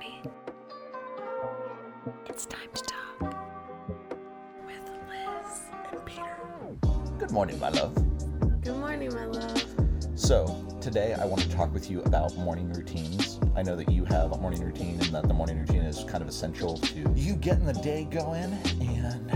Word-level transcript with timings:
ready? 0.00 0.20
It's 2.26 2.46
time 2.46 2.68
to 2.74 2.82
talk 2.82 3.20
with 4.66 4.90
Liz 5.08 5.60
and 5.90 6.04
Peter. 6.06 6.36
Good 7.18 7.30
morning, 7.30 7.58
my 7.58 7.68
love. 7.70 7.94
Good 8.62 8.76
morning, 8.76 9.14
my 9.14 9.26
love. 9.26 9.64
So, 10.14 10.66
today 10.80 11.14
I 11.14 11.24
want 11.24 11.42
to 11.42 11.50
talk 11.50 11.72
with 11.72 11.90
you 11.90 12.02
about 12.02 12.36
morning 12.36 12.72
routines. 12.72 13.40
I 13.56 13.62
know 13.62 13.76
that 13.76 13.90
you 13.90 14.04
have 14.06 14.32
a 14.32 14.38
morning 14.38 14.62
routine 14.62 15.00
and 15.00 15.14
that 15.14 15.28
the 15.28 15.34
morning 15.34 15.58
routine 15.58 15.82
is 15.82 16.04
kind 16.04 16.22
of 16.22 16.28
essential 16.28 16.76
to 16.76 17.12
you 17.14 17.34
getting 17.34 17.66
the 17.66 17.74
day 17.74 18.04
going. 18.10 18.52
And 18.80 19.30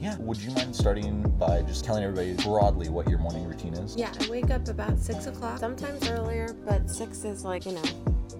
yeah, 0.00 0.16
would 0.18 0.38
you 0.38 0.50
mind 0.52 0.74
starting 0.74 1.22
by 1.38 1.62
just 1.62 1.84
telling 1.84 2.02
everybody 2.02 2.32
broadly 2.42 2.88
what 2.88 3.08
your 3.08 3.18
morning 3.18 3.46
routine 3.46 3.74
is? 3.74 3.96
Yeah, 3.96 4.12
I 4.20 4.30
wake 4.30 4.50
up 4.50 4.66
about 4.68 4.98
six 4.98 5.26
o'clock, 5.26 5.58
sometimes 5.58 6.08
earlier, 6.08 6.56
but 6.64 6.88
six 6.88 7.24
is 7.24 7.44
like, 7.44 7.66
you 7.66 7.72
know, 7.72 7.82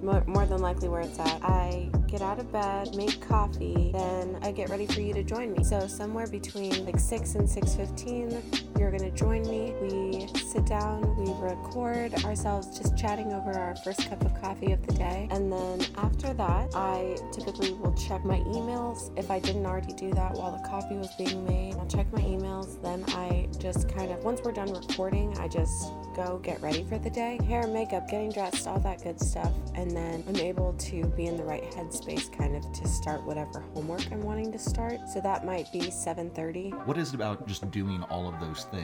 more, 0.03 0.47
than 0.47 0.61
likely 0.61 0.89
where 0.89 1.01
it's 1.01 1.19
at. 1.19 1.43
I 1.43 1.89
get 2.07 2.23
out 2.23 2.39
of 2.39 2.51
bed, 2.53 2.95
make 2.97 3.21
coffee, 3.21 3.91
then 3.93 4.39
I 4.43 4.53
get 4.53 4.69
ready 4.69 4.87
for 4.87 5.01
you 5.01 5.13
to 5.15 5.23
join 5.23 5.53
me. 5.53 5.65
So 5.65 5.87
somewhere 5.87 6.27
between 6.27 6.85
like 6.85 6.99
6 6.99 7.35
and 7.35 7.49
6:15, 7.49 8.80
you're 8.91 8.99
going 8.99 9.13
to 9.13 9.17
join 9.17 9.43
me. 9.43 9.73
We 9.81 10.27
sit 10.39 10.67
down, 10.67 11.17
we 11.17 11.33
record 11.41 12.13
ourselves 12.25 12.77
just 12.77 12.99
chatting 12.99 13.33
over 13.33 13.53
our 13.53 13.77
first 13.77 14.09
cup 14.09 14.25
of 14.25 14.41
coffee 14.41 14.73
of 14.73 14.85
the 14.85 14.95
day. 14.95 15.29
And 15.31 15.53
then 15.53 15.87
after 15.97 16.35
that, 16.35 16.75
I 16.75 17.17
typically 17.31 17.73
will 17.75 17.95
check 17.95 18.25
my 18.25 18.39
emails. 18.39 19.17
If 19.17 19.31
I 19.31 19.39
didn't 19.39 19.65
already 19.65 19.93
do 19.93 20.13
that 20.15 20.35
while 20.35 20.51
the 20.51 20.69
coffee 20.69 20.97
was 20.97 21.15
being 21.17 21.47
made, 21.47 21.75
I'll 21.77 21.87
check 21.87 22.13
my 22.13 22.23
emails. 22.23 22.83
Then 22.83 23.05
I 23.09 23.49
just 23.61 23.89
kind 23.89 24.11
of 24.11 24.25
once 24.25 24.41
we're 24.43 24.53
done 24.53 24.73
recording, 24.73 25.39
I 25.39 25.47
just 25.47 25.93
go 26.17 26.41
get 26.43 26.61
ready 26.61 26.83
for 26.83 26.99
the 26.99 27.11
day. 27.11 27.39
Hair, 27.47 27.69
makeup, 27.69 28.09
getting 28.09 28.33
dressed, 28.33 28.67
all 28.67 28.81
that 28.81 29.05
good 29.05 29.21
stuff. 29.21 29.53
And 29.77 29.93
then 29.93 30.25
I'm 30.27 30.37
able 30.37 30.73
to 30.73 31.07
be 31.17 31.27
in 31.27 31.37
the 31.37 31.45
right 31.45 31.63
headspace 31.63 32.37
kind 32.37 32.57
of 32.57 32.73
to 32.73 32.89
start 32.89 33.23
whatever 33.25 33.61
homework 33.73 34.11
I'm 34.11 34.23
wanting 34.23 34.51
to 34.51 34.59
start. 34.59 34.99
So 35.13 35.21
that 35.21 35.47
might 35.47 35.71
be 35.73 35.83
7:30. 35.83 36.87
What 36.87 36.99
is 36.99 37.11
it 37.11 37.15
about 37.15 37.47
just 37.47 37.71
doing 37.71 38.03
all 38.11 38.29
of 38.29 38.41
those 38.41 38.65
things 38.65 38.80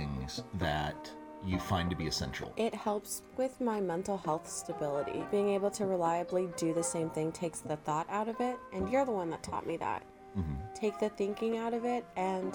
that 0.55 1.11
you 1.44 1.58
find 1.58 1.89
to 1.91 1.97
be 1.97 2.06
essential? 2.06 2.52
It 2.56 2.75
helps 2.75 3.22
with 3.36 3.61
my 3.61 3.80
mental 3.80 4.19
health 4.19 4.48
stability. 4.48 5.25
Being 5.30 5.50
able 5.50 5.70
to 5.72 5.86
reliably 5.86 6.48
do 6.56 6.75
the 6.75 6.83
same 6.83 7.11
thing 7.11 7.33
takes 7.33 7.61
the 7.61 7.77
thought 7.77 8.06
out 8.11 8.28
of 8.28 8.41
it, 8.41 8.58
and 8.72 8.91
you're 8.91 9.05
the 9.05 9.12
one 9.12 9.30
that 9.30 9.42
taught 9.42 9.67
me 9.67 9.77
that. 9.78 10.02
Mm-hmm. 10.36 10.55
Take 10.74 10.98
the 10.98 11.08
thinking 11.11 11.56
out 11.56 11.72
of 11.72 11.84
it 11.84 12.05
and 12.17 12.55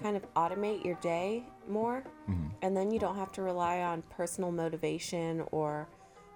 kind 0.00 0.16
of 0.16 0.34
automate 0.34 0.84
your 0.84 0.96
day 0.96 1.44
more, 1.68 2.04
mm-hmm. 2.28 2.48
and 2.62 2.76
then 2.76 2.90
you 2.90 2.98
don't 2.98 3.16
have 3.16 3.32
to 3.32 3.42
rely 3.42 3.80
on 3.80 4.02
personal 4.10 4.52
motivation 4.52 5.44
or 5.50 5.88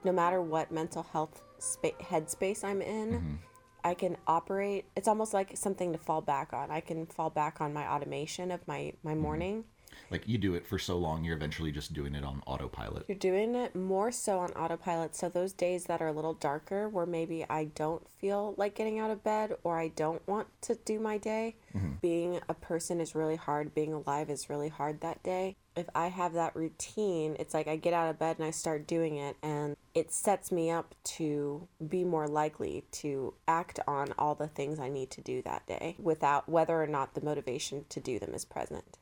no 0.02 0.12
matter 0.12 0.40
what 0.40 0.72
mental 0.72 1.02
health 1.02 1.42
spa- 1.58 1.90
headspace 2.00 2.64
I'm 2.64 2.80
in. 2.82 3.12
Mm-hmm. 3.12 3.34
I 3.82 3.94
can 3.94 4.18
operate. 4.26 4.84
It's 4.94 5.08
almost 5.08 5.32
like 5.32 5.56
something 5.56 5.92
to 5.92 5.98
fall 5.98 6.20
back 6.20 6.52
on. 6.52 6.70
I 6.70 6.80
can 6.80 7.06
fall 7.06 7.30
back 7.30 7.62
on 7.62 7.72
my 7.72 7.90
automation 7.90 8.50
of 8.50 8.66
my 8.66 8.92
my 9.02 9.12
mm-hmm. 9.12 9.20
morning 9.22 9.64
like 10.10 10.26
you 10.26 10.38
do 10.38 10.54
it 10.54 10.66
for 10.66 10.78
so 10.78 10.96
long 10.96 11.24
you're 11.24 11.36
eventually 11.36 11.72
just 11.72 11.92
doing 11.92 12.14
it 12.14 12.24
on 12.24 12.42
autopilot. 12.46 13.04
You're 13.08 13.18
doing 13.18 13.54
it 13.54 13.74
more 13.74 14.12
so 14.12 14.38
on 14.38 14.50
autopilot. 14.50 15.14
So 15.16 15.28
those 15.28 15.52
days 15.52 15.84
that 15.84 16.00
are 16.00 16.08
a 16.08 16.12
little 16.12 16.34
darker 16.34 16.88
where 16.88 17.06
maybe 17.06 17.44
i 17.48 17.64
don't 17.64 18.08
feel 18.18 18.54
like 18.56 18.74
getting 18.74 18.98
out 18.98 19.10
of 19.10 19.22
bed 19.24 19.54
or 19.64 19.78
i 19.78 19.88
don't 19.88 20.26
want 20.26 20.48
to 20.62 20.74
do 20.84 20.98
my 20.98 21.18
day 21.18 21.56
mm-hmm. 21.74 21.92
being 22.00 22.40
a 22.48 22.54
person 22.54 23.00
is 23.00 23.14
really 23.14 23.36
hard 23.36 23.74
being 23.74 23.92
alive 23.92 24.30
is 24.30 24.50
really 24.50 24.68
hard 24.68 25.00
that 25.00 25.22
day. 25.22 25.56
If 25.76 25.88
i 25.94 26.08
have 26.08 26.32
that 26.34 26.56
routine 26.56 27.36
it's 27.38 27.54
like 27.54 27.68
i 27.68 27.76
get 27.76 27.94
out 27.94 28.10
of 28.10 28.18
bed 28.18 28.36
and 28.38 28.46
i 28.46 28.50
start 28.50 28.86
doing 28.86 29.16
it 29.16 29.36
and 29.42 29.76
it 29.94 30.12
sets 30.12 30.52
me 30.52 30.70
up 30.70 30.94
to 31.04 31.68
be 31.88 32.04
more 32.04 32.28
likely 32.28 32.84
to 32.92 33.34
act 33.48 33.80
on 33.86 34.12
all 34.18 34.34
the 34.34 34.48
things 34.48 34.78
i 34.78 34.88
need 34.88 35.10
to 35.10 35.20
do 35.20 35.42
that 35.42 35.66
day 35.66 35.96
without 35.98 36.48
whether 36.48 36.82
or 36.82 36.86
not 36.86 37.14
the 37.14 37.20
motivation 37.20 37.84
to 37.88 38.00
do 38.00 38.18
them 38.18 38.34
is 38.34 38.44
present 38.44 38.98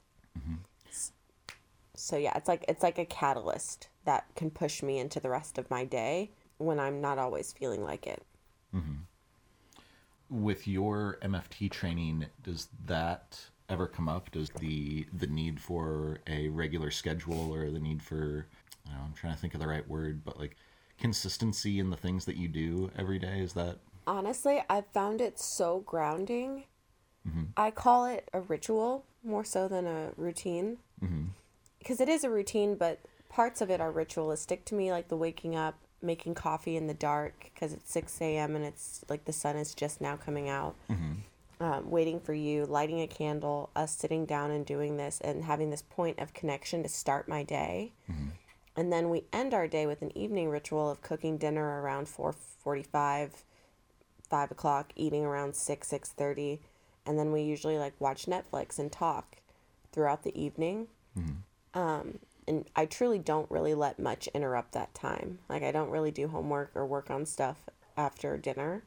so 1.99 2.17
yeah, 2.17 2.33
it's 2.37 2.49
like 2.49 2.65
it's 2.69 2.83
like 2.83 2.99
a 2.99 3.05
catalyst 3.05 3.89
that 4.05 4.27
can 4.35 4.51
push 4.51 4.83
me 4.83 4.99
into 4.99 5.21
the 5.21 5.31
rest 5.31 5.59
of 5.59 5.71
my 5.71 5.85
day 5.85 6.31
when 6.59 6.81
I'm 6.81 7.01
not 7.01 7.19
always 7.19 7.53
feeling 7.53 7.83
like 7.83 8.07
it. 8.07 8.23
Mm-hmm. 8.75 8.95
With 10.31 10.69
your 10.69 11.19
MFT 11.23 11.71
training, 11.71 12.27
does 12.43 12.69
that 12.87 13.41
ever 13.69 13.87
come 13.87 14.09
up? 14.09 14.31
Does 14.31 14.51
the 14.51 15.07
the 15.13 15.27
need 15.27 15.61
for 15.61 16.19
a 16.27 16.49
regular 16.49 16.91
schedule 16.91 17.53
or 17.53 17.71
the 17.71 17.81
need 17.81 18.03
for 18.03 18.47
know, 18.91 19.01
I'm 19.05 19.13
trying 19.13 19.35
to 19.35 19.39
think 19.39 19.55
of 19.55 19.61
the 19.61 19.69
right 19.69 19.87
word, 19.89 20.25
but 20.25 20.39
like 20.39 20.57
consistency 20.99 21.79
in 21.79 21.91
the 21.91 21.97
things 21.97 22.25
that 22.25 22.37
you 22.37 22.49
do 22.49 22.91
every 22.97 23.19
day 23.21 23.39
is 23.39 23.53
that 23.53 23.77
honestly 24.05 24.61
i've 24.69 24.87
found 24.89 25.21
it 25.21 25.39
so 25.39 25.79
grounding 25.87 26.65
mm-hmm. 27.29 27.45
i 27.57 27.71
call 27.71 28.05
it 28.05 28.29
a 28.33 28.41
ritual 28.41 29.05
more 29.23 29.45
so 29.45 29.69
than 29.69 29.87
a 29.87 30.11
routine 30.17 30.77
mm-hmm 31.01 31.27
because 31.79 32.01
it 32.01 32.09
is 32.09 32.25
a 32.25 32.31
routine, 32.31 32.75
but 32.75 33.01
parts 33.29 33.61
of 33.61 33.71
it 33.71 33.81
are 33.81 33.91
ritualistic 33.91 34.65
to 34.67 34.75
me, 34.75 34.91
like 34.91 35.09
the 35.09 35.17
waking 35.17 35.55
up, 35.57 35.77
making 36.03 36.35
coffee 36.35 36.77
in 36.77 36.87
the 36.87 36.95
dark 36.95 37.51
because 37.55 37.73
it's 37.73 37.93
6 37.93 38.21
a.m. 38.21 38.55
and 38.57 38.65
it's 38.65 39.05
like 39.09 39.25
the 39.25 39.33
sun 39.33 39.57
is 39.57 39.75
just 39.75 40.01
now 40.01 40.17
coming 40.17 40.49
out. 40.49 40.75
Mm-hmm. 40.91 41.13
Um, 41.61 41.91
waiting 41.91 42.21
for 42.21 42.35
you, 42.35 42.67
lighting 42.67 43.01
a 43.01 43.09
candle, 43.09 43.71
us 43.75 43.97
sitting 43.97 44.27
down 44.27 44.53
and 44.53 44.65
doing 44.65 44.97
this 44.97 45.21
and 45.21 45.43
having 45.43 45.71
this 45.71 45.83
point 45.83 46.21
of 46.21 46.33
connection 46.33 46.85
to 46.85 46.89
start 46.89 47.29
my 47.29 47.43
day. 47.43 47.93
Mm-hmm. 48.09 48.29
And 48.77 48.93
then 48.93 49.11
we 49.11 49.25
end 49.33 49.55
our 49.55 49.67
day 49.67 49.85
with 49.85 50.01
an 50.03 50.17
evening 50.17 50.51
ritual 50.51 50.89
of 50.89 51.03
cooking 51.03 51.37
dinner 51.37 51.83
around 51.83 52.07
4.45, 52.07 53.31
5 54.31 54.51
o'clock, 54.53 54.93
eating 54.95 55.25
around 55.25 55.57
6, 55.57 55.91
6.30. 55.91 56.61
And 57.05 57.19
then 57.19 57.33
we 57.33 57.43
usually 57.43 57.77
like 57.77 57.95
watch 57.99 58.27
Netflix 58.27 58.79
and 58.79 58.93
talk 58.93 59.39
throughout 59.91 60.23
the 60.23 60.41
evening. 60.41 60.87
Mm-hmm. 61.19 61.39
Um, 61.79 62.19
and 62.49 62.65
I 62.75 62.87
truly 62.87 63.21
don't 63.21 63.49
really 63.51 63.75
let 63.75 64.01
much 64.01 64.27
interrupt 64.35 64.73
that 64.73 64.95
time. 64.95 65.39
Like, 65.49 65.63
I 65.63 65.71
don't 65.71 65.91
really 65.91 66.11
do 66.11 66.27
homework 66.27 66.73
or 66.75 66.85
work 66.85 67.09
on 67.09 67.25
stuff 67.25 67.69
after 67.97 68.37
dinner. 68.37 68.83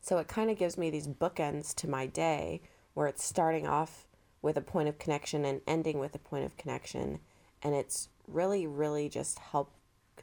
So 0.00 0.18
it 0.18 0.26
kind 0.26 0.50
of 0.50 0.58
gives 0.58 0.76
me 0.76 0.90
these 0.90 1.06
bookends 1.06 1.72
to 1.76 1.88
my 1.88 2.06
day 2.06 2.60
where 2.94 3.06
it's 3.06 3.22
starting 3.22 3.68
off 3.68 4.08
with 4.42 4.56
a 4.56 4.62
point 4.62 4.88
of 4.88 4.98
connection 4.98 5.44
and 5.44 5.60
ending 5.66 6.00
with 6.00 6.14
a 6.16 6.18
point 6.18 6.44
of 6.44 6.56
connection. 6.56 7.20
And 7.62 7.74
it's 7.74 8.08
really, 8.26 8.66
really 8.66 9.08
just 9.08 9.38
help 9.38 9.70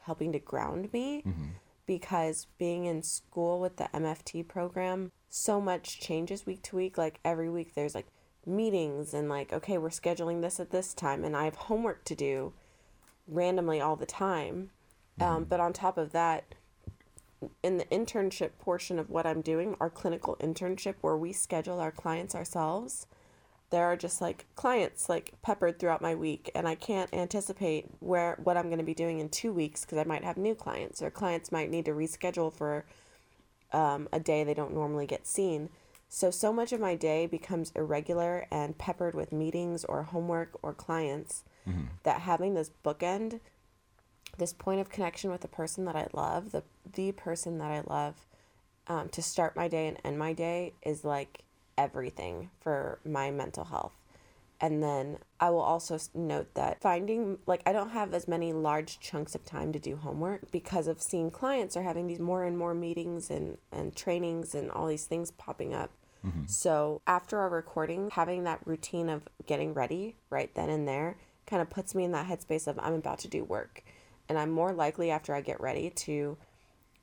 helping 0.01 0.33
to 0.33 0.39
ground 0.39 0.91
me 0.91 1.23
mm-hmm. 1.25 1.45
because 1.85 2.47
being 2.57 2.85
in 2.85 3.03
school 3.03 3.61
with 3.61 3.77
the 3.77 3.89
MFT 3.93 4.45
program, 4.45 5.11
so 5.29 5.61
much 5.61 6.01
changes 6.01 6.45
week 6.45 6.61
to 6.63 6.75
week. 6.75 6.97
Like 6.97 7.19
every 7.23 7.49
week 7.49 7.73
there's 7.73 7.95
like 7.95 8.07
meetings 8.45 9.13
and 9.13 9.29
like 9.29 9.53
okay 9.53 9.77
we're 9.77 9.89
scheduling 9.89 10.41
this 10.41 10.59
at 10.59 10.71
this 10.71 10.93
time 10.93 11.23
and 11.23 11.35
i 11.35 11.45
have 11.45 11.55
homework 11.55 12.03
to 12.03 12.15
do 12.15 12.53
randomly 13.27 13.79
all 13.79 13.95
the 13.95 14.05
time 14.05 14.69
um, 15.21 15.27
mm-hmm. 15.27 15.35
um, 15.35 15.43
but 15.45 15.59
on 15.59 15.71
top 15.71 15.97
of 15.97 16.11
that 16.11 16.43
in 17.61 17.77
the 17.77 17.85
internship 17.85 18.51
portion 18.59 18.99
of 18.99 19.09
what 19.09 19.25
i'm 19.25 19.41
doing 19.41 19.75
our 19.79 19.89
clinical 19.89 20.35
internship 20.41 20.95
where 21.01 21.17
we 21.17 21.31
schedule 21.31 21.79
our 21.79 21.91
clients 21.91 22.35
ourselves 22.35 23.07
there 23.69 23.85
are 23.85 23.97
just 23.97 24.21
like 24.21 24.45
clients 24.55 25.09
like 25.09 25.33
peppered 25.41 25.79
throughout 25.79 26.01
my 26.01 26.13
week 26.13 26.51
and 26.53 26.67
i 26.67 26.75
can't 26.75 27.13
anticipate 27.13 27.85
where 27.99 28.37
what 28.43 28.57
i'm 28.57 28.67
going 28.67 28.77
to 28.77 28.83
be 28.83 28.93
doing 28.93 29.19
in 29.19 29.29
two 29.29 29.53
weeks 29.53 29.81
because 29.81 29.97
i 29.97 30.03
might 30.03 30.23
have 30.23 30.37
new 30.37 30.53
clients 30.53 31.01
or 31.01 31.09
clients 31.09 31.51
might 31.51 31.69
need 31.69 31.85
to 31.85 31.91
reschedule 31.91 32.53
for 32.53 32.85
um, 33.71 34.07
a 34.13 34.19
day 34.19 34.43
they 34.43 34.53
don't 34.53 34.73
normally 34.73 35.07
get 35.07 35.25
seen 35.25 35.69
so, 36.15 36.29
so 36.29 36.53
much 36.53 36.71
of 36.71 36.79
my 36.79 36.93
day 36.93 37.25
becomes 37.25 37.71
irregular 37.75 38.45
and 38.51 38.77
peppered 38.77 39.15
with 39.15 39.31
meetings 39.31 39.83
or 39.83 40.03
homework 40.03 40.51
or 40.61 40.71
clients 40.71 41.43
mm-hmm. 41.67 41.85
that 42.03 42.21
having 42.21 42.53
this 42.53 42.69
bookend, 42.85 43.39
this 44.37 44.53
point 44.53 44.79
of 44.79 44.91
connection 44.91 45.31
with 45.31 45.41
the 45.41 45.47
person 45.47 45.85
that 45.85 45.95
I 45.95 46.07
love, 46.13 46.51
the, 46.51 46.61
the 46.93 47.13
person 47.13 47.57
that 47.57 47.71
I 47.71 47.81
love, 47.87 48.27
um, 48.85 49.09
to 49.09 49.23
start 49.23 49.55
my 49.55 49.67
day 49.67 49.87
and 49.87 49.97
end 50.03 50.19
my 50.19 50.33
day 50.33 50.73
is 50.83 51.03
like 51.03 51.39
everything 51.79 52.51
for 52.61 52.99
my 53.03 53.31
mental 53.31 53.63
health. 53.63 53.93
And 54.61 54.83
then 54.83 55.17
I 55.39 55.49
will 55.49 55.61
also 55.61 55.97
note 56.13 56.53
that 56.53 56.79
finding, 56.79 57.39
like, 57.47 57.63
I 57.65 57.73
don't 57.73 57.89
have 57.89 58.13
as 58.13 58.27
many 58.27 58.53
large 58.53 58.99
chunks 58.99 59.33
of 59.33 59.43
time 59.45 59.73
to 59.73 59.79
do 59.79 59.95
homework 59.95 60.51
because 60.51 60.85
of 60.85 61.01
seeing 61.01 61.31
clients 61.31 61.75
or 61.75 61.81
having 61.81 62.05
these 62.05 62.19
more 62.19 62.43
and 62.43 62.55
more 62.55 62.75
meetings 62.75 63.31
and, 63.31 63.57
and 63.71 63.95
trainings 63.95 64.53
and 64.53 64.69
all 64.69 64.85
these 64.85 65.05
things 65.05 65.31
popping 65.31 65.73
up. 65.73 65.89
Mm-hmm. 66.25 66.45
So 66.47 67.01
after 67.05 67.39
our 67.39 67.49
recording, 67.49 68.09
having 68.11 68.43
that 68.43 68.65
routine 68.65 69.09
of 69.09 69.27
getting 69.45 69.73
ready 69.73 70.15
right 70.29 70.53
then 70.55 70.69
and 70.69 70.87
there 70.87 71.17
kind 71.45 71.61
of 71.61 71.69
puts 71.69 71.93
me 71.93 72.03
in 72.03 72.11
that 72.13 72.27
headspace 72.27 72.67
of 72.67 72.79
I'm 72.79 72.93
about 72.93 73.19
to 73.19 73.27
do 73.27 73.43
work. 73.43 73.83
And 74.29 74.37
I'm 74.37 74.51
more 74.51 74.73
likely 74.73 75.11
after 75.11 75.33
I 75.35 75.41
get 75.41 75.59
ready 75.59 75.89
to 75.89 76.37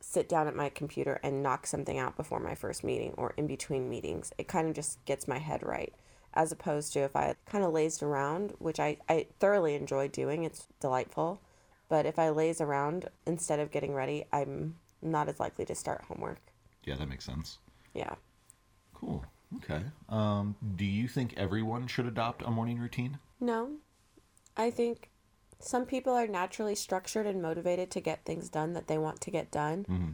sit 0.00 0.28
down 0.28 0.48
at 0.48 0.56
my 0.56 0.70
computer 0.70 1.20
and 1.22 1.42
knock 1.42 1.66
something 1.66 1.98
out 1.98 2.16
before 2.16 2.40
my 2.40 2.54
first 2.54 2.82
meeting 2.82 3.12
or 3.16 3.34
in 3.36 3.46
between 3.46 3.90
meetings. 3.90 4.32
It 4.38 4.48
kind 4.48 4.66
of 4.68 4.74
just 4.74 5.04
gets 5.04 5.28
my 5.28 5.38
head 5.38 5.62
right. 5.62 5.92
As 6.32 6.52
opposed 6.52 6.92
to 6.94 7.00
if 7.00 7.14
I 7.14 7.34
kind 7.44 7.64
of 7.64 7.72
lazed 7.72 8.02
around, 8.02 8.54
which 8.58 8.80
I, 8.80 8.96
I 9.08 9.26
thoroughly 9.40 9.74
enjoy 9.74 10.08
doing, 10.08 10.44
it's 10.44 10.66
delightful. 10.80 11.40
But 11.88 12.06
if 12.06 12.18
I 12.18 12.30
laze 12.30 12.60
around 12.60 13.08
instead 13.26 13.58
of 13.58 13.72
getting 13.72 13.92
ready, 13.92 14.24
I'm 14.32 14.76
not 15.02 15.28
as 15.28 15.40
likely 15.40 15.64
to 15.66 15.74
start 15.74 16.04
homework. 16.08 16.40
Yeah, 16.84 16.94
that 16.94 17.08
makes 17.08 17.24
sense. 17.24 17.58
Yeah. 17.94 18.14
Cool. 19.00 19.24
Okay. 19.56 19.82
Um, 20.08 20.54
do 20.76 20.84
you 20.84 21.08
think 21.08 21.34
everyone 21.36 21.88
should 21.88 22.06
adopt 22.06 22.42
a 22.42 22.50
morning 22.50 22.78
routine? 22.78 23.18
No. 23.40 23.76
I 24.56 24.70
think 24.70 25.10
some 25.58 25.86
people 25.86 26.12
are 26.12 26.26
naturally 26.26 26.74
structured 26.74 27.26
and 27.26 27.42
motivated 27.42 27.90
to 27.92 28.00
get 28.00 28.24
things 28.24 28.48
done 28.48 28.74
that 28.74 28.86
they 28.86 28.98
want 28.98 29.20
to 29.22 29.30
get 29.30 29.50
done. 29.50 29.84
Mm-hmm. 29.88 30.10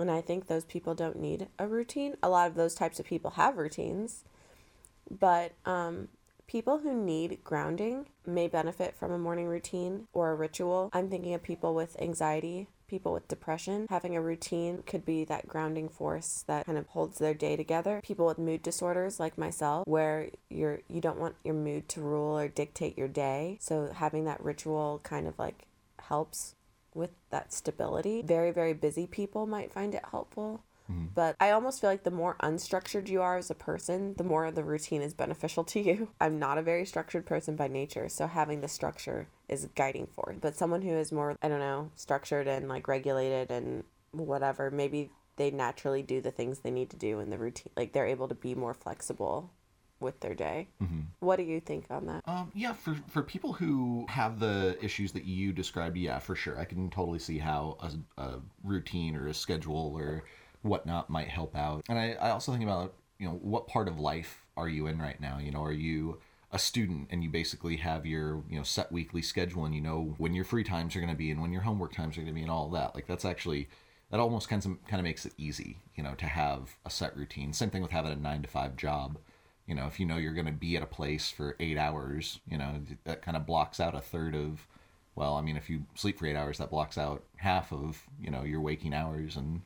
And 0.00 0.10
I 0.10 0.20
think 0.20 0.46
those 0.46 0.64
people 0.64 0.94
don't 0.94 1.18
need 1.18 1.48
a 1.58 1.66
routine. 1.66 2.16
A 2.22 2.28
lot 2.28 2.48
of 2.48 2.54
those 2.54 2.74
types 2.74 3.00
of 3.00 3.06
people 3.06 3.32
have 3.32 3.56
routines. 3.56 4.24
But 5.10 5.52
um, 5.64 6.08
people 6.46 6.78
who 6.78 6.94
need 6.94 7.42
grounding 7.42 8.06
may 8.26 8.46
benefit 8.46 8.94
from 8.94 9.10
a 9.10 9.18
morning 9.18 9.46
routine 9.46 10.06
or 10.12 10.30
a 10.30 10.36
ritual. 10.36 10.90
I'm 10.92 11.08
thinking 11.08 11.34
of 11.34 11.42
people 11.42 11.74
with 11.74 12.00
anxiety, 12.00 12.68
people 12.88 13.12
with 13.12 13.28
depression. 13.28 13.86
Having 13.90 14.16
a 14.16 14.22
routine 14.22 14.82
could 14.86 15.04
be 15.04 15.24
that 15.24 15.46
grounding 15.46 15.88
force 15.88 16.44
that 16.46 16.66
kind 16.66 16.78
of 16.78 16.86
holds 16.88 17.18
their 17.18 17.34
day 17.34 17.56
together. 17.56 18.00
People 18.02 18.26
with 18.26 18.38
mood 18.38 18.62
disorders 18.62 19.20
like 19.20 19.38
myself, 19.38 19.86
where 19.86 20.30
you're 20.48 20.80
you 20.88 21.00
don't 21.00 21.18
want 21.18 21.36
your 21.44 21.54
mood 21.54 21.88
to 21.90 22.00
rule 22.00 22.38
or 22.38 22.48
dictate 22.48 22.98
your 22.98 23.08
day. 23.08 23.58
So 23.60 23.90
having 23.94 24.24
that 24.24 24.42
ritual 24.42 25.00
kind 25.02 25.26
of 25.26 25.38
like 25.38 25.66
helps 26.00 26.54
with 26.94 27.10
that 27.30 27.52
stability. 27.52 28.22
Very, 28.22 28.50
very 28.50 28.72
busy 28.72 29.06
people 29.06 29.46
might 29.46 29.72
find 29.72 29.94
it 29.94 30.04
helpful. 30.10 30.62
But 31.14 31.36
I 31.40 31.50
almost 31.50 31.80
feel 31.80 31.90
like 31.90 32.04
the 32.04 32.10
more 32.10 32.36
unstructured 32.42 33.08
you 33.08 33.22
are 33.22 33.36
as 33.36 33.50
a 33.50 33.54
person, 33.54 34.14
the 34.16 34.24
more 34.24 34.50
the 34.50 34.64
routine 34.64 35.02
is 35.02 35.14
beneficial 35.14 35.64
to 35.64 35.80
you. 35.80 36.10
I'm 36.20 36.38
not 36.38 36.58
a 36.58 36.62
very 36.62 36.84
structured 36.84 37.26
person 37.26 37.56
by 37.56 37.68
nature, 37.68 38.08
so 38.08 38.26
having 38.26 38.60
the 38.60 38.68
structure 38.68 39.28
is 39.48 39.68
guiding 39.74 40.06
force. 40.06 40.36
But 40.40 40.56
someone 40.56 40.82
who 40.82 40.94
is 40.94 41.12
more, 41.12 41.36
I 41.42 41.48
don't 41.48 41.60
know, 41.60 41.90
structured 41.96 42.46
and 42.46 42.68
like 42.68 42.88
regulated 42.88 43.50
and 43.50 43.84
whatever, 44.12 44.70
maybe 44.70 45.10
they 45.36 45.50
naturally 45.50 46.02
do 46.02 46.20
the 46.20 46.30
things 46.30 46.60
they 46.60 46.70
need 46.70 46.90
to 46.90 46.96
do 46.96 47.20
in 47.20 47.30
the 47.30 47.38
routine. 47.38 47.72
Like 47.76 47.92
they're 47.92 48.06
able 48.06 48.28
to 48.28 48.34
be 48.34 48.54
more 48.54 48.74
flexible 48.74 49.50
with 50.00 50.20
their 50.20 50.34
day. 50.34 50.68
What 51.20 51.36
do 51.36 51.42
you 51.42 51.60
think 51.60 51.86
on 51.90 52.06
that? 52.06 52.22
Um, 52.26 52.52
yeah, 52.54 52.72
for 52.72 52.96
for 53.08 53.22
people 53.22 53.52
who 53.52 54.06
have 54.08 54.38
the 54.38 54.78
issues 54.80 55.12
that 55.12 55.24
you 55.24 55.52
described, 55.52 55.96
yeah, 55.96 56.18
for 56.18 56.36
sure, 56.36 56.58
I 56.58 56.64
can 56.64 56.90
totally 56.90 57.18
see 57.18 57.38
how 57.38 57.78
a, 57.80 58.22
a 58.22 58.40
routine 58.62 59.16
or 59.16 59.28
a 59.28 59.34
schedule 59.34 59.92
or 59.96 60.24
whatnot 60.62 61.10
might 61.10 61.28
help 61.28 61.56
out. 61.56 61.84
And 61.88 61.98
I, 61.98 62.16
I 62.20 62.30
also 62.30 62.52
think 62.52 62.64
about 62.64 62.94
you 63.18 63.26
know 63.26 63.34
what 63.34 63.66
part 63.66 63.88
of 63.88 63.98
life 63.98 64.44
are 64.56 64.68
you 64.68 64.86
in 64.86 64.98
right 65.00 65.20
now? 65.20 65.38
You 65.38 65.50
know, 65.50 65.62
are 65.62 65.72
you 65.72 66.20
a 66.50 66.58
student 66.58 67.08
and 67.10 67.22
you 67.22 67.28
basically 67.28 67.76
have 67.76 68.06
your 68.06 68.42
you 68.48 68.56
know 68.56 68.62
set 68.62 68.90
weekly 68.90 69.22
schedule 69.22 69.64
and 69.64 69.74
you 69.74 69.82
know 69.82 70.14
when 70.18 70.34
your 70.34 70.44
free 70.44 70.64
times 70.64 70.96
are 70.96 71.00
going 71.00 71.12
to 71.12 71.18
be 71.18 71.30
and 71.30 71.42
when 71.42 71.52
your 71.52 71.62
homework 71.62 71.92
times 71.92 72.16
are 72.16 72.22
going 72.22 72.32
to 72.32 72.38
be 72.38 72.42
and 72.42 72.50
all 72.50 72.68
that. 72.70 72.94
Like 72.94 73.06
that's 73.06 73.24
actually 73.24 73.68
that 74.10 74.20
almost 74.20 74.48
kind 74.48 74.64
of 74.64 74.86
kind 74.86 75.00
of 75.00 75.04
makes 75.04 75.26
it 75.26 75.34
easy, 75.36 75.78
you 75.94 76.02
know, 76.02 76.14
to 76.14 76.26
have 76.26 76.76
a 76.84 76.90
set 76.90 77.16
routine. 77.16 77.52
Same 77.52 77.70
thing 77.70 77.82
with 77.82 77.90
having 77.90 78.12
a 78.12 78.16
nine 78.16 78.42
to 78.42 78.48
five 78.48 78.76
job 78.76 79.18
you 79.68 79.74
know 79.74 79.86
if 79.86 80.00
you 80.00 80.06
know 80.06 80.16
you're 80.16 80.32
going 80.32 80.46
to 80.46 80.52
be 80.52 80.76
at 80.76 80.82
a 80.82 80.86
place 80.86 81.30
for 81.30 81.54
eight 81.60 81.78
hours 81.78 82.40
you 82.50 82.58
know 82.58 82.80
that 83.04 83.22
kind 83.22 83.36
of 83.36 83.46
blocks 83.46 83.78
out 83.78 83.94
a 83.94 84.00
third 84.00 84.34
of 84.34 84.66
well 85.14 85.34
i 85.34 85.42
mean 85.42 85.56
if 85.56 85.70
you 85.70 85.84
sleep 85.94 86.18
for 86.18 86.26
eight 86.26 86.34
hours 86.34 86.58
that 86.58 86.70
blocks 86.70 86.98
out 86.98 87.22
half 87.36 87.72
of 87.72 88.02
you 88.20 88.30
know 88.30 88.42
your 88.42 88.60
waking 88.60 88.94
hours 88.94 89.36
and 89.36 89.60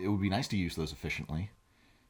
it 0.00 0.08
would 0.08 0.20
be 0.20 0.28
nice 0.28 0.48
to 0.48 0.56
use 0.56 0.74
those 0.74 0.92
efficiently 0.92 1.50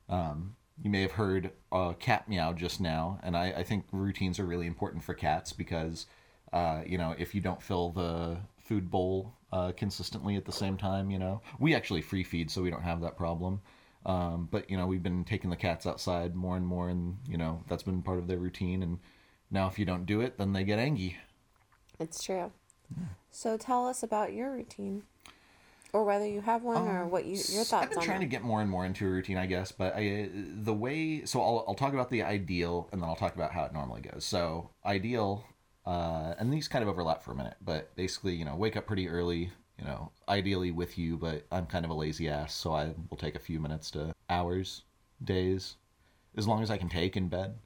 um, 0.09 0.57
you 0.83 0.91
may 0.91 1.03
have 1.03 1.13
heard 1.13 1.53
a 1.71 1.95
cat 1.99 2.29
meow 2.29 2.53
just 2.53 2.81
now 2.81 3.19
and 3.23 3.37
I, 3.37 3.53
I 3.59 3.63
think 3.63 3.85
routines 3.93 4.39
are 4.39 4.47
really 4.47 4.67
important 4.67 5.05
for 5.05 5.15
cats 5.15 5.53
because 5.53 6.07
uh, 6.53 6.83
you 6.87 6.99
know 6.99 7.15
if 7.19 7.35
you 7.35 7.41
don't 7.41 7.63
fill 7.63 7.91
the 7.91 8.39
food 8.59 8.91
bowl 8.91 9.35
uh, 9.53 9.73
consistently 9.77 10.37
at 10.37 10.45
the 10.45 10.53
same 10.53 10.77
time 10.77 11.11
you 11.11 11.19
know 11.19 11.41
we 11.59 11.75
actually 11.75 12.03
free 12.03 12.25
feed 12.25 12.51
so 12.51 12.63
we 12.63 12.71
don't 12.71 12.83
have 12.83 13.01
that 13.01 13.17
problem 13.17 13.61
um, 14.05 14.49
but 14.51 14.69
you 14.71 14.77
know, 14.77 14.87
we've 14.87 15.03
been 15.03 15.25
taking 15.25 15.51
the 15.51 15.57
cats 15.57 15.87
outside 15.87 16.35
more 16.35 16.57
and 16.57 16.67
more, 16.67 16.89
and 16.89 17.19
you 17.29 17.37
know 17.37 17.63
that's 17.69 17.85
been 17.85 18.03
part 18.03 18.19
of 18.19 18.27
their 18.27 18.39
routine. 18.39 18.83
And 18.83 18.99
now, 19.51 19.69
if 19.69 19.79
you 19.79 19.85
don't 19.85 20.07
do 20.07 20.21
it, 20.21 20.39
then 20.39 20.53
they 20.53 20.65
get 20.65 20.79
angry. 20.79 21.19
It's 22.01 22.23
true. 22.23 22.53
So 23.31 23.57
tell 23.57 23.87
us 23.87 24.03
about 24.03 24.33
your 24.33 24.53
routine. 24.53 25.05
Or 25.93 26.05
whether 26.05 26.27
you 26.27 26.41
have 26.41 26.63
one 26.63 26.89
or 26.89 27.07
what 27.07 27.27
you 27.27 27.33
your 27.33 27.65
thoughts 27.65 27.73
Um, 27.73 27.83
I've 27.83 27.91
been 27.91 28.01
trying 28.01 28.23
it. 28.23 28.25
to 28.25 28.31
get 28.31 28.43
more 28.43 28.63
and 28.63 28.71
more 28.71 28.87
into 28.87 29.07
a 29.07 29.11
routine, 29.11 29.37
I 29.37 29.45
guess. 29.47 29.73
But 29.73 29.95
I, 29.95 30.31
the 30.33 30.73
way, 30.73 31.25
so 31.27 31.41
I'll, 31.43 31.65
I'll 31.69 31.75
talk 31.75 31.93
about 31.93 32.09
the 32.09 32.23
ideal, 32.23 32.89
and 32.93 33.03
then 33.03 33.09
I'll 33.09 33.17
talk 33.17 33.35
about 33.35 33.53
how 33.53 33.65
it 33.65 33.75
normally 33.75 34.01
goes. 34.01 34.25
So 34.25 34.71
ideal, 34.87 35.45
uh, 35.85 36.35
and 36.39 36.51
these 36.51 36.67
kind 36.67 36.83
of 36.83 36.89
overlap 36.89 37.23
for 37.23 37.33
a 37.33 37.35
minute, 37.35 37.57
but 37.61 37.95
basically, 37.95 38.35
you 38.35 38.45
know, 38.47 38.57
wake 38.57 38.77
up 38.77 38.87
pretty 38.87 39.09
early. 39.09 39.51
You 39.79 39.85
know, 39.89 40.13
ideally 40.29 40.71
with 40.71 40.97
you, 40.97 41.17
but 41.17 41.45
I'm 41.51 41.67
kind 41.67 41.85
of 41.85 41.91
a 41.91 41.95
lazy 41.95 42.29
ass, 42.29 42.55
so 42.55 42.73
I 42.73 42.95
will 43.11 43.17
take 43.17 43.35
a 43.35 43.41
few 43.41 43.59
minutes 43.59 43.91
to 43.93 44.15
hours, 44.31 44.83
days, 45.25 45.77
as 46.37 46.47
long 46.47 46.63
as 46.63 46.71
I 46.71 46.77
can 46.77 46.89
take 46.89 47.17
in 47.17 47.29
bed. 47.29 47.59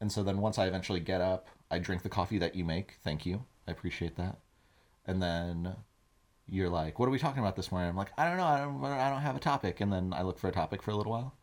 And 0.00 0.12
so 0.12 0.22
then 0.22 0.38
once 0.38 0.58
I 0.58 0.66
eventually 0.66 1.00
get 1.00 1.20
up, 1.22 1.46
I 1.70 1.78
drink 1.78 2.02
the 2.02 2.08
coffee 2.08 2.38
that 2.38 2.54
you 2.54 2.64
make. 2.64 2.98
Thank 3.02 3.24
you. 3.24 3.44
I 3.66 3.70
appreciate 3.70 4.16
that. 4.16 4.38
And 5.06 5.22
then 5.22 5.74
you're 6.48 6.68
like, 6.68 6.98
"What 6.98 7.06
are 7.08 7.12
we 7.12 7.18
talking 7.18 7.40
about 7.40 7.56
this 7.56 7.70
morning?" 7.70 7.90
I'm 7.90 7.96
like, 7.96 8.12
"I 8.18 8.28
don't 8.28 8.36
know. 8.38 8.44
I 8.44 8.58
don't. 8.60 8.84
I 8.84 9.10
don't 9.10 9.20
have 9.20 9.36
a 9.36 9.40
topic." 9.40 9.80
And 9.80 9.92
then 9.92 10.12
I 10.12 10.22
look 10.22 10.38
for 10.38 10.48
a 10.48 10.52
topic 10.52 10.82
for 10.82 10.90
a 10.90 10.96
little 10.96 11.12
while, 11.12 11.34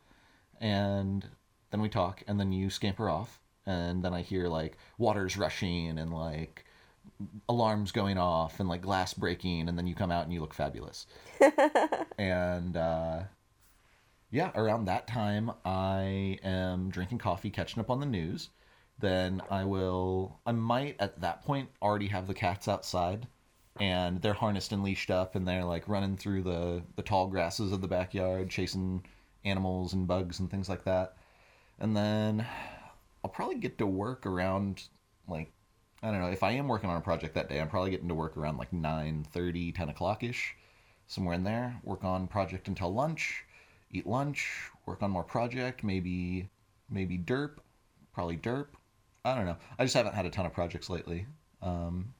and 0.59 1.27
then 1.71 1.81
we 1.81 1.89
talk, 1.89 2.23
and 2.27 2.39
then 2.39 2.51
you 2.51 2.69
scamper 2.69 3.09
off, 3.09 3.39
and 3.65 4.03
then 4.03 4.13
I 4.13 4.21
hear 4.21 4.47
like 4.47 4.77
water's 4.97 5.37
rushing 5.37 5.97
and 5.97 6.13
like 6.13 6.65
alarms 7.47 7.91
going 7.91 8.17
off 8.17 8.59
and 8.59 8.69
like 8.69 8.81
glass 8.81 9.13
breaking, 9.13 9.69
and 9.69 9.77
then 9.77 9.87
you 9.87 9.95
come 9.95 10.11
out 10.11 10.23
and 10.23 10.33
you 10.33 10.41
look 10.41 10.53
fabulous. 10.53 11.05
and 12.17 12.77
uh, 12.77 13.23
yeah, 14.31 14.51
around 14.55 14.85
that 14.85 15.07
time, 15.07 15.51
I 15.63 16.39
am 16.43 16.89
drinking 16.89 17.19
coffee, 17.19 17.49
catching 17.49 17.79
up 17.79 17.89
on 17.89 17.99
the 17.99 18.05
news. 18.05 18.49
Then 18.99 19.41
I 19.49 19.65
will, 19.65 20.39
I 20.45 20.53
might 20.53 20.95
at 20.99 21.19
that 21.21 21.43
point 21.43 21.69
already 21.81 22.07
have 22.07 22.27
the 22.27 22.33
cats 22.33 22.67
outside 22.67 23.27
and 23.79 24.21
they're 24.21 24.33
harnessed 24.33 24.71
and 24.71 24.83
leashed 24.83 25.11
up 25.11 25.35
and 25.35 25.47
they're 25.47 25.65
like 25.65 25.87
running 25.89 26.17
through 26.17 26.43
the, 26.43 26.81
the 26.95 27.01
tall 27.01 27.27
grasses 27.27 27.71
of 27.71 27.81
the 27.81 27.87
backyard, 27.87 28.49
chasing 28.49 29.03
animals 29.43 29.93
and 29.93 30.07
bugs 30.07 30.39
and 30.39 30.49
things 30.49 30.69
like 30.69 30.83
that. 30.85 31.17
And 31.79 31.95
then 31.95 32.45
I'll 33.23 33.29
probably 33.29 33.55
get 33.55 33.77
to 33.79 33.85
work 33.85 34.25
around 34.25 34.83
like, 35.27 35.51
I 36.01 36.11
don't 36.11 36.21
know, 36.21 36.27
if 36.27 36.43
I 36.43 36.51
am 36.51 36.67
working 36.67 36.89
on 36.89 36.97
a 36.97 37.01
project 37.01 37.35
that 37.35 37.49
day, 37.49 37.59
I'm 37.59 37.69
probably 37.69 37.91
getting 37.91 38.07
to 38.07 38.15
work 38.15 38.37
around 38.37 38.57
like 38.57 38.71
9 38.71 39.25
30 39.31 39.71
10 39.71 39.89
o'clock 39.89 40.23
ish, 40.23 40.55
somewhere 41.07 41.35
in 41.35 41.43
there. 41.43 41.79
Work 41.83 42.03
on 42.03 42.27
project 42.27 42.67
until 42.67 42.93
lunch 42.93 43.45
eat 43.95 44.05
lunch, 44.05 44.71
work 44.85 45.01
on 45.01 45.11
more 45.11 45.23
project, 45.23 45.83
maybe 45.83 46.49
maybe 46.89 47.17
derp, 47.17 47.57
probably 48.13 48.37
derp. 48.37 48.67
I 49.23 49.35
don't 49.35 49.45
know. 49.45 49.57
I 49.79 49.83
just 49.85 49.95
haven't 49.95 50.13
had 50.13 50.25
a 50.25 50.29
ton 50.29 50.45
of 50.45 50.53
projects 50.53 50.89
lately. 50.89 51.25
Um, 51.61 52.13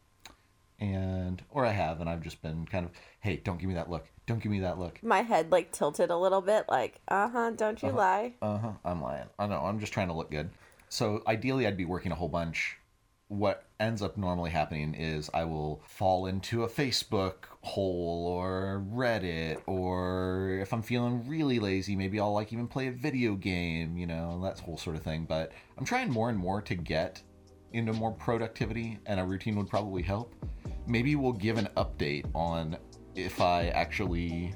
and 0.79 1.41
or 1.50 1.65
I 1.65 1.72
have 1.72 2.01
and 2.01 2.10
I've 2.10 2.22
just 2.22 2.41
been 2.41 2.65
kind 2.65 2.86
of, 2.86 2.91
hey, 3.20 3.41
don't 3.44 3.60
give 3.60 3.70
me 3.70 3.75
that 3.75 3.89
look. 3.89 4.08
Don't 4.27 4.41
give 4.41 4.51
me 4.51 4.62
that 4.62 4.79
look. 4.79 5.01
My 5.03 5.22
head 5.22 5.51
like 5.51 5.72
tilted 5.72 6.10
a 6.10 6.17
little 6.17 6.41
bit, 6.41 6.65
like, 6.67 7.00
uh 7.08 7.29
huh, 7.29 7.51
don't 7.51 7.82
you 7.82 7.91
lie. 7.91 8.34
Uh-huh, 8.41 8.72
I'm 8.84 9.01
lying. 9.01 9.27
I 9.38 9.48
know, 9.48 9.60
I'm 9.60 9.79
just 9.79 9.94
trying 9.94 10.08
to 10.08 10.13
look 10.13 10.32
good. 10.32 10.50
So 10.89 11.24
ideally 11.27 11.67
I'd 11.67 11.77
be 11.77 11.86
working 11.86 12.12
a 12.12 12.15
whole 12.15 12.29
bunch. 12.29 12.77
What 13.27 13.65
ends 13.79 14.01
up 14.03 14.17
normally 14.17 14.51
happening 14.51 14.94
is 14.94 15.29
I 15.34 15.46
will 15.46 15.82
fall 15.88 16.27
into 16.27 16.63
a 16.63 16.70
Facebook 16.70 17.46
hole 17.62 18.27
or 18.27 18.86
Reddit 18.94 19.62
or 19.65 20.60
if 20.62 20.72
I'm 20.72 20.84
feeling 20.84 21.27
really 21.27 21.60
lazy, 21.60 21.96
maybe 21.96 22.20
I'll 22.20 22.34
like 22.34 22.53
even 22.53 22.67
play 22.67 22.88
a 22.88 22.91
video 22.91 23.36
game, 23.36 23.98
you 23.98 24.05
know, 24.05 24.39
that 24.44 24.60
whole 24.60 24.77
sort 24.77 24.96
of 24.96 25.03
thing. 25.03 25.25
But 25.25 25.51
I'm 25.77 25.86
trying 25.86 26.12
more 26.12 26.29
and 26.29 26.38
more 26.38 26.62
to 26.62 26.75
get 26.75 27.22
into 27.74 27.94
more 27.94 28.12
productivity 28.12 29.00
and 29.05 29.20
a 29.20 29.25
routine 29.25 29.55
would 29.55 29.70
probably 29.70 30.03
help. 30.03 30.34
Maybe 30.87 31.15
we'll 31.15 31.33
give 31.33 31.57
an 31.57 31.69
update 31.77 32.25
on 32.35 32.77
if 33.15 33.41
I 33.41 33.69
actually 33.69 34.53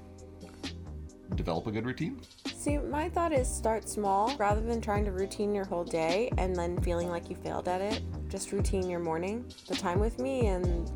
develop 1.35 1.67
a 1.67 1.71
good 1.71 1.85
routine. 1.85 2.21
See, 2.53 2.77
my 2.77 3.09
thought 3.09 3.31
is 3.31 3.47
start 3.47 3.87
small 3.87 4.35
rather 4.37 4.61
than 4.61 4.81
trying 4.81 5.05
to 5.05 5.11
routine 5.11 5.55
your 5.55 5.65
whole 5.65 5.83
day 5.83 6.29
and 6.37 6.55
then 6.55 6.81
feeling 6.81 7.09
like 7.09 7.29
you 7.29 7.35
failed 7.35 7.67
at 7.67 7.81
it. 7.81 8.01
Just 8.27 8.51
routine 8.51 8.89
your 8.89 8.99
morning, 8.99 9.45
the 9.67 9.75
time 9.75 9.99
with 9.99 10.19
me, 10.19 10.47
and 10.47 10.91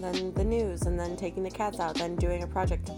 then 0.00 0.32
the 0.34 0.44
news, 0.44 0.82
and 0.82 0.98
then 0.98 1.16
taking 1.16 1.42
the 1.42 1.50
cats 1.50 1.80
out, 1.80 1.96
then 1.96 2.14
doing 2.16 2.44
a 2.44 2.46
project 2.46 2.90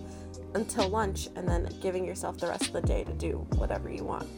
until 0.55 0.89
lunch, 0.89 1.29
and 1.37 1.49
then 1.49 1.69
giving 1.81 2.05
yourself 2.05 2.37
the 2.39 2.47
rest 2.47 2.67
of 2.67 2.73
the 2.73 2.83
day 2.83 3.05
to 3.05 3.13
do 3.15 3.47
whatever 3.57 3.89
you 3.89 4.05
want. 4.05 4.29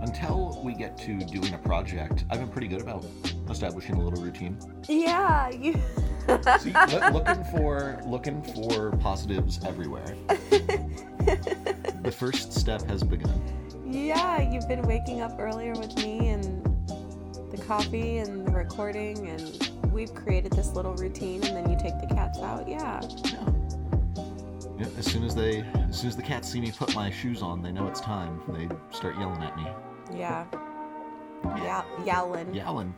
until 0.00 0.60
we 0.64 0.74
get 0.74 0.96
to 0.98 1.18
doing 1.18 1.54
a 1.54 1.58
project, 1.58 2.24
I've 2.30 2.40
been 2.40 2.48
pretty 2.48 2.68
good 2.68 2.80
about 2.80 3.04
establishing 3.50 3.96
a 3.96 4.02
little 4.02 4.22
routine. 4.22 4.58
Yeah, 4.88 5.48
you. 5.50 5.80
See, 6.60 6.72
loo- 6.72 7.10
looking 7.10 7.44
for 7.44 8.00
looking 8.06 8.42
for 8.42 8.92
positives 8.98 9.60
everywhere. 9.64 10.14
the 12.02 12.14
first 12.16 12.52
step 12.52 12.82
has 12.82 13.02
begun. 13.02 13.40
yeah, 13.86 14.40
you've 14.50 14.68
been 14.68 14.82
waking 14.82 15.20
up 15.20 15.36
earlier 15.38 15.72
with 15.72 15.96
me 15.96 16.28
and 16.28 16.64
the 17.50 17.58
coffee 17.66 18.18
and 18.18 18.46
the 18.46 18.52
recording, 18.52 19.28
and 19.28 19.70
we've 19.90 20.14
created 20.14 20.52
this 20.52 20.74
little 20.74 20.94
routine, 20.94 21.42
and 21.44 21.56
then 21.56 21.70
you 21.70 21.78
take 21.78 21.98
the 22.00 22.14
cats 22.14 22.38
out. 22.40 22.68
Yeah. 22.68 23.00
Yeah. 23.24 23.48
Yep, 24.78 24.88
as 24.98 25.06
soon 25.06 25.24
as 25.24 25.34
they, 25.34 25.62
as 25.88 25.98
soon 25.98 26.08
as 26.08 26.16
the 26.16 26.22
cats 26.22 26.48
see 26.48 26.60
me 26.60 26.70
put 26.70 26.94
my 26.94 27.10
shoes 27.10 27.42
on, 27.42 27.62
they 27.62 27.72
know 27.72 27.88
it's 27.88 28.00
time. 28.00 28.40
They 28.48 28.68
start 28.96 29.16
yelling 29.18 29.42
at 29.42 29.56
me. 29.56 29.66
Yeah. 30.14 30.44
Yeah, 31.56 31.82
yowling. 32.04 32.54
Yowling. 32.54 32.94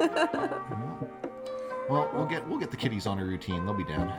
well, 1.88 2.10
we'll 2.14 2.26
get 2.26 2.46
we'll 2.48 2.58
get 2.58 2.70
the 2.70 2.76
kitties 2.76 3.06
on 3.06 3.18
a 3.18 3.24
routine. 3.24 3.64
They'll 3.64 3.74
be 3.74 3.84
down. 3.84 4.12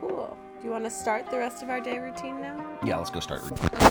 Cool. 0.00 0.36
Do 0.60 0.66
you 0.66 0.72
want 0.72 0.84
to 0.84 0.90
start 0.90 1.30
the 1.30 1.38
rest 1.38 1.62
of 1.62 1.70
our 1.70 1.80
day 1.80 1.98
routine 1.98 2.40
now? 2.40 2.78
Yeah, 2.84 2.96
let's 2.96 3.10
go 3.10 3.20
start 3.20 3.42
routine. 3.42 3.85